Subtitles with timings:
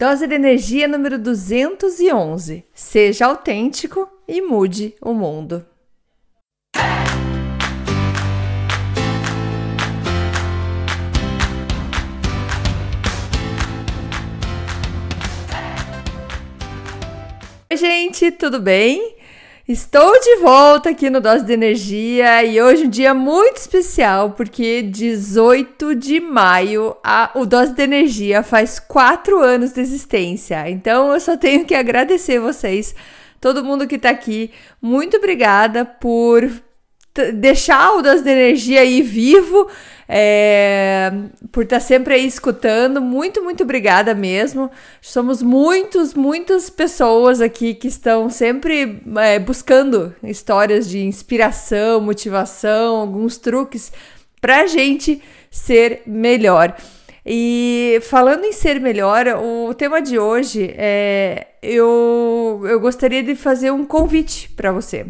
[0.00, 2.64] Dose de energia número 211.
[2.72, 5.66] Seja autêntico e mude o mundo.
[17.68, 19.17] Oi, gente, tudo bem?
[19.68, 24.30] Estou de volta aqui no Dose de Energia e hoje é um dia muito especial
[24.30, 30.70] porque 18 de maio a, o Dose de Energia faz quatro anos de existência.
[30.70, 32.94] Então eu só tenho que agradecer vocês,
[33.38, 34.50] todo mundo que está aqui.
[34.80, 36.50] Muito obrigada por
[37.32, 39.68] deixar o Das de Energia aí vivo,
[40.08, 41.12] é,
[41.52, 43.00] por estar tá sempre aí escutando.
[43.00, 44.70] Muito, muito obrigada mesmo.
[45.02, 53.36] Somos muitos, muitas pessoas aqui que estão sempre é, buscando histórias de inspiração, motivação, alguns
[53.36, 53.92] truques
[54.40, 56.74] para a gente ser melhor.
[57.26, 63.70] E falando em ser melhor, o tema de hoje é eu, eu gostaria de fazer
[63.70, 65.06] um convite para você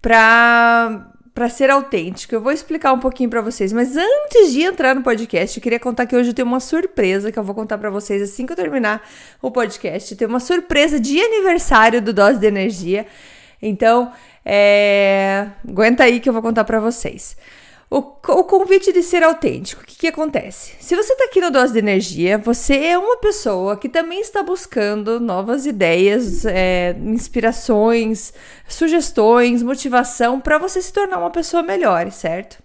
[0.00, 2.34] para para ser autêntico.
[2.34, 5.78] Eu vou explicar um pouquinho para vocês, mas antes de entrar no podcast, eu queria
[5.78, 8.52] contar que hoje eu tenho uma surpresa que eu vou contar para vocês assim que
[8.52, 9.08] eu terminar
[9.40, 10.16] o podcast.
[10.16, 13.06] Tem uma surpresa de aniversário do Dose de Energia.
[13.62, 14.10] Então,
[14.44, 15.46] é...
[15.68, 17.36] aguenta aí que eu vou contar para vocês.
[17.90, 19.82] O, o, convite de ser autêntico.
[19.82, 20.74] O que, que acontece?
[20.78, 24.42] Se você está aqui no Dose de Energia, você é uma pessoa que também está
[24.42, 28.34] buscando novas ideias, é, inspirações,
[28.68, 32.62] sugestões, motivação para você se tornar uma pessoa melhor, certo?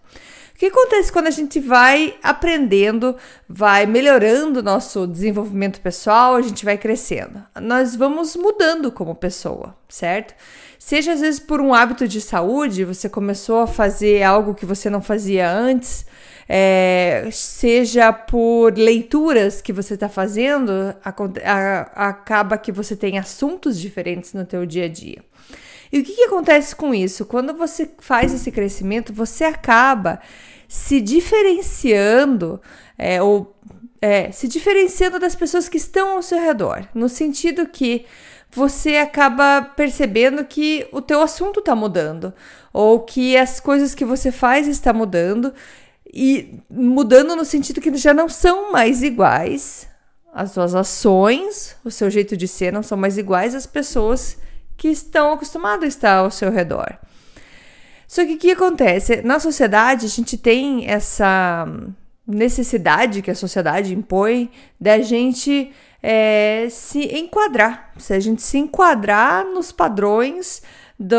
[0.64, 3.18] Que acontece quando a gente vai aprendendo,
[3.50, 7.44] vai melhorando o nosso desenvolvimento pessoal, a gente vai crescendo?
[7.62, 10.34] Nós vamos mudando como pessoa, certo?
[10.80, 14.90] Seja às vezes por um hábito de saúde, você começou a fazer algo que você
[14.90, 16.06] não fazia antes,
[16.48, 23.78] é, seja por leituras que você está fazendo, a, a, acaba que você tem assuntos
[23.78, 25.26] diferentes no teu dia a dia.
[25.94, 27.24] E o que, que acontece com isso?
[27.24, 30.20] Quando você faz esse crescimento, você acaba
[30.68, 32.60] se diferenciando
[32.98, 33.56] é, ou
[34.02, 38.08] é, se diferenciando das pessoas que estão ao seu redor, no sentido que
[38.50, 42.34] você acaba percebendo que o teu assunto está mudando
[42.74, 45.54] ou que as coisas que você faz está mudando
[46.12, 49.88] e mudando no sentido que já não são mais iguais.
[50.34, 54.42] As suas ações, o seu jeito de ser não são mais iguais às pessoas
[54.78, 56.98] que estão acostumadas a estar ao seu redor.
[58.08, 59.22] Só que o que acontece?
[59.24, 61.66] Na sociedade, a gente tem essa
[62.28, 69.46] necessidade que a sociedade impõe da gente é, se enquadrar, se a gente se enquadrar
[69.46, 70.62] nos padrões
[71.00, 71.16] do,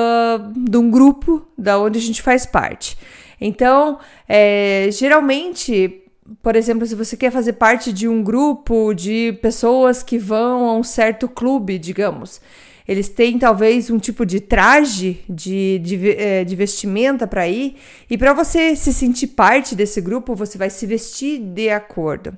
[0.57, 2.97] de um grupo da onde a gente faz parte.
[3.41, 3.99] Então,
[4.29, 6.04] é, geralmente,
[6.43, 10.77] por exemplo, se você quer fazer parte de um grupo de pessoas que vão a
[10.77, 12.41] um certo clube, digamos,
[12.87, 17.77] eles têm talvez um tipo de traje de, de, é, de vestimenta para ir,
[18.09, 22.37] e para você se sentir parte desse grupo, você vai se vestir de acordo.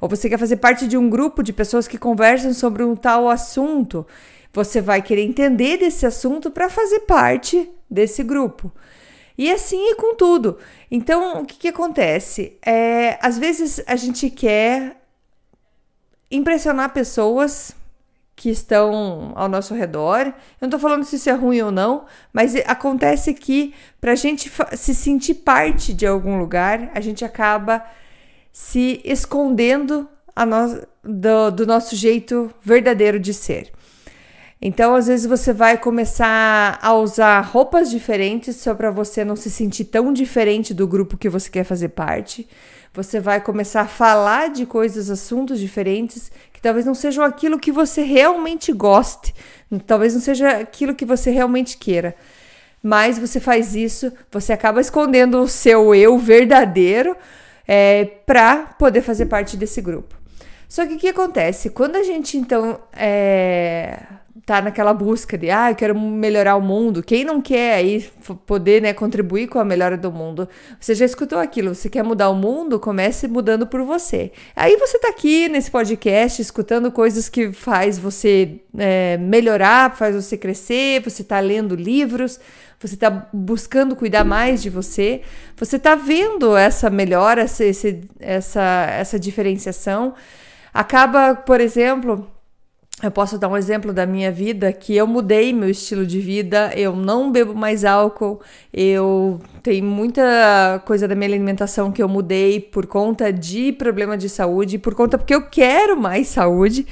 [0.00, 3.28] Ou você quer fazer parte de um grupo de pessoas que conversam sobre um tal
[3.28, 4.06] assunto,
[4.52, 8.72] você vai querer entender desse assunto para fazer parte desse grupo.
[9.38, 10.58] E assim é com tudo.
[10.90, 12.58] Então, o que, que acontece?
[12.60, 15.00] É, às vezes a gente quer
[16.28, 17.72] impressionar pessoas
[18.34, 20.26] que estão ao nosso redor.
[20.26, 24.16] Eu não tô falando se isso é ruim ou não, mas acontece que para a
[24.16, 27.84] gente se sentir parte de algum lugar, a gente acaba
[28.52, 33.72] se escondendo no, do, do nosso jeito verdadeiro de ser.
[34.60, 39.50] Então, às vezes você vai começar a usar roupas diferentes só para você não se
[39.50, 42.48] sentir tão diferente do grupo que você quer fazer parte.
[42.92, 47.70] Você vai começar a falar de coisas, assuntos diferentes que talvez não sejam aquilo que
[47.70, 49.32] você realmente goste,
[49.86, 52.16] talvez não seja aquilo que você realmente queira.
[52.82, 57.16] Mas você faz isso, você acaba escondendo o seu eu verdadeiro
[57.66, 60.16] é, para poder fazer parte desse grupo.
[60.68, 61.70] Só que o que acontece?
[61.70, 64.00] Quando a gente então é,
[64.48, 67.02] tá naquela busca de, ah, eu quero melhorar o mundo.
[67.02, 68.08] Quem não quer aí
[68.46, 70.48] poder, né, contribuir com a melhora do mundo?
[70.80, 71.74] Você já escutou aquilo?
[71.74, 72.80] Você quer mudar o mundo?
[72.80, 74.32] Comece mudando por você.
[74.56, 80.34] Aí você tá aqui nesse podcast escutando coisas que faz você é, melhorar, faz você
[80.34, 81.02] crescer.
[81.02, 82.40] Você tá lendo livros.
[82.80, 85.22] Você está buscando cuidar mais de você,
[85.56, 87.64] você está vendo essa melhora, essa,
[88.20, 90.14] essa, essa diferenciação.
[90.72, 92.24] Acaba, por exemplo,
[93.02, 96.72] eu posso dar um exemplo da minha vida que eu mudei meu estilo de vida,
[96.74, 98.40] eu não bebo mais álcool,
[98.72, 104.28] eu tenho muita coisa da minha alimentação que eu mudei por conta de problema de
[104.28, 106.86] saúde, por conta porque eu quero mais saúde.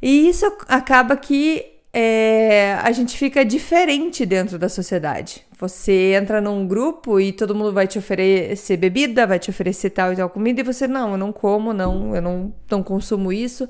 [0.00, 5.44] E isso acaba que é, a gente fica diferente dentro da sociedade.
[5.58, 10.12] Você entra num grupo e todo mundo vai te oferecer bebida, vai te oferecer tal
[10.12, 13.68] e tal comida, e você, não, eu não como, não, eu não, não consumo isso.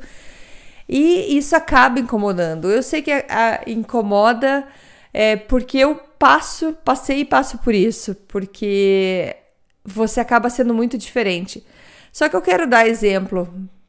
[0.88, 2.70] E isso acaba incomodando.
[2.70, 4.66] Eu sei que a, a, incomoda
[5.12, 9.36] é, porque eu passo, passei e passo por isso, porque
[9.84, 11.64] você acaba sendo muito diferente.
[12.12, 13.48] Só que eu quero dar exemplo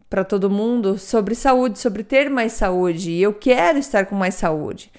[0.09, 4.35] para todo mundo sobre saúde, sobre ter mais saúde, e eu quero estar com mais
[4.35, 4.91] saúde.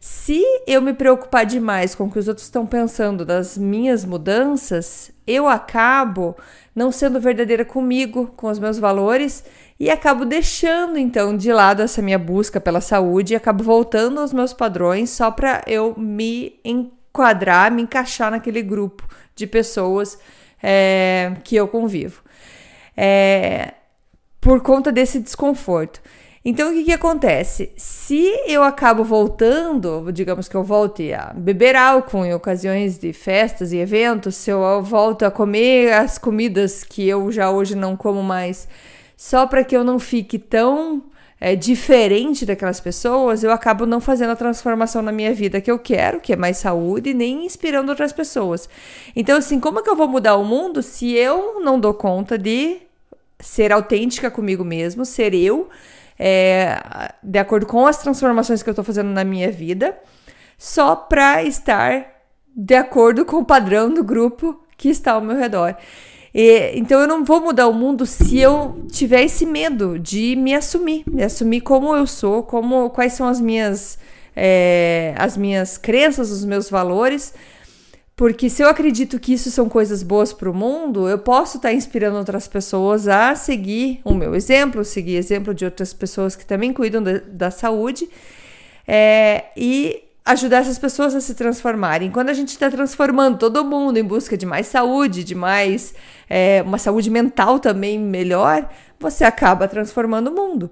[0.00, 5.10] Se eu me preocupar demais com o que os outros estão pensando das minhas mudanças,
[5.26, 6.36] eu acabo
[6.76, 9.42] não sendo verdadeira comigo, com os meus valores
[9.80, 14.30] e acabo deixando então de lado essa minha busca pela saúde e acabo voltando aos
[14.30, 20.18] meus padrões só para eu me enquadrar, me encaixar naquele grupo de pessoas
[20.62, 22.22] é, que eu convivo.
[22.94, 23.72] É,
[24.38, 26.00] por conta desse desconforto.
[26.48, 27.72] Então, o que, que acontece?
[27.76, 33.72] Se eu acabo voltando, digamos que eu volte a beber álcool em ocasiões de festas
[33.72, 38.22] e eventos, se eu volto a comer as comidas que eu já hoje não como
[38.22, 38.68] mais
[39.16, 41.02] só para que eu não fique tão
[41.40, 45.80] é, diferente daquelas pessoas, eu acabo não fazendo a transformação na minha vida que eu
[45.80, 48.68] quero, que é mais saúde, nem inspirando outras pessoas.
[49.16, 52.38] Então, assim, como é que eu vou mudar o mundo se eu não dou conta
[52.38, 52.76] de
[53.40, 55.68] ser autêntica comigo mesmo, ser eu,
[56.18, 59.96] é, de acordo com as transformações que eu estou fazendo na minha vida,
[60.58, 62.06] só para estar
[62.56, 65.76] de acordo com o padrão do grupo que está ao meu redor.
[66.34, 70.54] E, então eu não vou mudar o mundo se eu tiver esse medo de me
[70.54, 73.98] assumir, me assumir como eu sou, como quais são as minhas
[74.36, 77.32] é, as minhas crenças, os meus valores.
[78.16, 81.68] Porque se eu acredito que isso são coisas boas para o mundo, eu posso estar
[81.68, 86.46] tá inspirando outras pessoas a seguir o meu exemplo, seguir exemplo de outras pessoas que
[86.46, 88.08] também cuidam da, da saúde.
[88.88, 92.10] É, e ajudar essas pessoas a se transformarem.
[92.10, 95.94] Quando a gente está transformando todo mundo em busca de mais saúde, de mais
[96.28, 98.68] é, uma saúde mental também melhor,
[98.98, 100.68] você acaba transformando o mundo.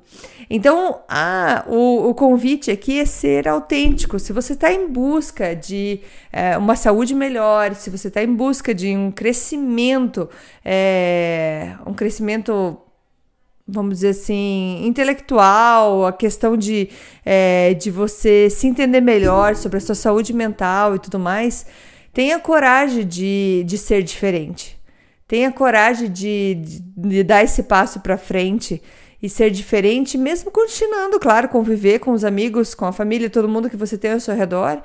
[0.51, 4.19] Então, ah, o, o convite aqui é ser autêntico.
[4.19, 6.01] Se você está em busca de
[6.33, 10.29] é, uma saúde melhor, se você está em busca de um crescimento,
[10.65, 12.77] é, um crescimento
[13.67, 16.91] vamos dizer assim, intelectual, a questão de,
[17.25, 21.67] é, de você se entender melhor sobre a sua saúde mental e tudo mais,
[22.13, 24.79] tenha coragem de, de ser diferente.
[25.27, 28.83] Tenha coragem de, de, de dar esse passo para frente
[29.23, 33.71] e ser diferente, mesmo continuando, claro, conviver com os amigos, com a família, todo mundo
[33.71, 34.83] que você tem ao seu redor.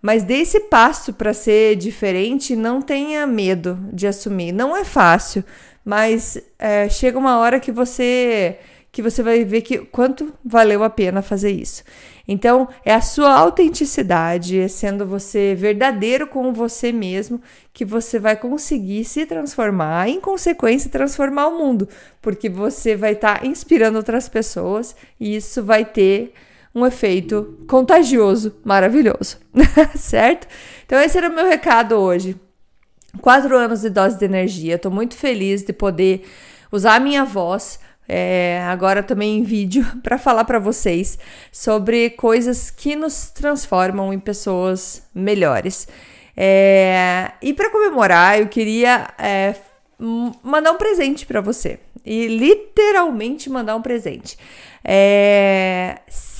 [0.00, 4.52] Mas dê esse passo para ser diferente, não tenha medo de assumir.
[4.52, 5.44] Não é fácil,
[5.84, 8.58] mas é, chega uma hora que você
[8.92, 11.84] que você vai ver que quanto valeu a pena fazer isso.
[12.26, 17.40] Então, é a sua autenticidade, é sendo você verdadeiro com você mesmo,
[17.72, 21.88] que você vai conseguir se transformar, em consequência, transformar o mundo,
[22.20, 26.32] porque você vai estar tá inspirando outras pessoas e isso vai ter
[26.74, 29.38] um efeito contagioso, maravilhoso,
[29.94, 30.46] certo?
[30.86, 32.36] Então, esse era o meu recado hoje.
[33.20, 34.76] Quatro anos de dose de energia.
[34.76, 36.24] Estou muito feliz de poder
[36.70, 37.80] usar a minha voz.
[38.08, 41.16] É, agora também em vídeo para falar para vocês
[41.52, 45.86] sobre coisas que nos transformam em pessoas melhores.
[46.36, 49.54] É, e para comemorar, eu queria é,
[50.42, 54.38] mandar um presente para você e literalmente mandar um presente.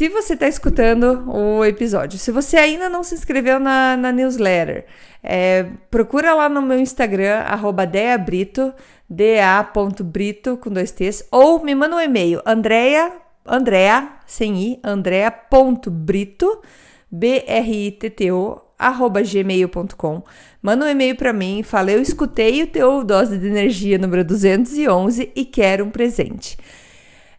[0.00, 4.86] Se você está escutando o episódio, se você ainda não se inscreveu na, na newsletter,
[5.22, 8.72] é, procura lá no meu Instagram, arroba deabrito,
[9.06, 13.12] da.brito, com dois T's, ou me manda um e-mail, andrea,
[13.44, 16.62] andrea, sem i, andrea.brito,
[17.10, 20.22] B-R-I-T-T-O, arroba gmail.com.
[20.62, 25.30] Manda um e-mail para mim, fala, eu escutei o teu dose de energia número 211
[25.36, 26.56] e quero um presente.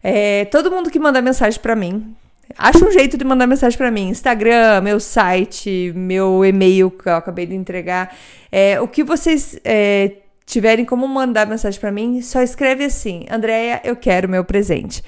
[0.00, 2.14] É, todo mundo que manda mensagem para mim,
[2.56, 4.08] acha um jeito de mandar mensagem para mim.
[4.08, 8.14] Instagram, meu site, meu e-mail que eu acabei de entregar.
[8.50, 10.12] É, o que vocês é,
[10.46, 15.02] tiverem como mandar mensagem para mim, só escreve assim: Andréia, eu quero meu presente.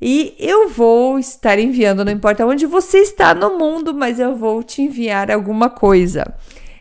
[0.00, 4.62] E eu vou estar enviando, não importa onde você está no mundo, mas eu vou
[4.62, 6.24] te enviar alguma coisa.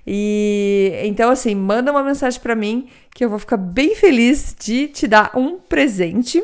[0.05, 4.87] E então, assim, manda uma mensagem para mim que eu vou ficar bem feliz de
[4.87, 6.43] te dar um presente.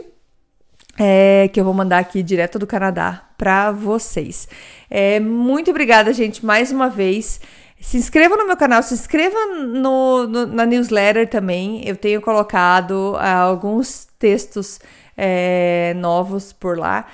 [0.97, 4.47] É, que eu vou mandar aqui direto do Canadá para vocês.
[4.89, 7.39] É, muito obrigada, gente, mais uma vez.
[7.79, 11.87] Se inscreva no meu canal, se inscreva no, no na newsletter também.
[11.87, 14.79] Eu tenho colocado uh, alguns textos
[15.15, 17.05] é, novos por lá.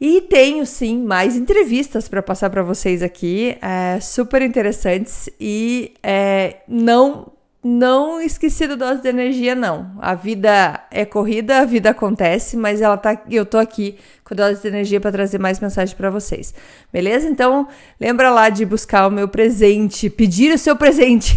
[0.00, 6.56] E tenho sim mais entrevistas para passar para vocês aqui, é, super interessantes e é,
[6.68, 7.32] não
[7.68, 9.90] não esqueci do dose de energia, não.
[10.00, 14.36] A vida é corrida, a vida acontece, mas ela tá, eu tô aqui com a
[14.36, 16.54] dose de energia para trazer mais mensagem para vocês.
[16.92, 17.28] Beleza?
[17.28, 17.66] Então,
[18.00, 21.36] lembra lá de buscar o meu presente, pedir o seu presente.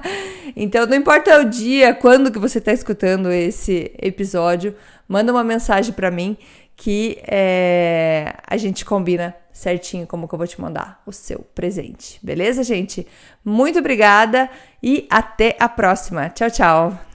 [0.56, 4.74] então, não importa o dia, quando que você está escutando esse episódio,
[5.06, 6.38] manda uma mensagem para mim
[6.74, 12.20] que é, a gente combina certinho como que eu vou te mandar o seu presente.
[12.22, 13.06] Beleza, gente?
[13.44, 14.50] Muito obrigada
[14.82, 16.28] e até a próxima.
[16.28, 17.05] Tchau, tchau.